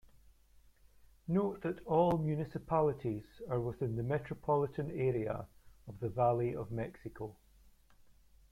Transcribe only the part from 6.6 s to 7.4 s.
Mexico.